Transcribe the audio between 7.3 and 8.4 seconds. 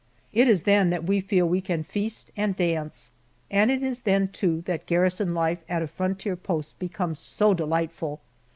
delightful.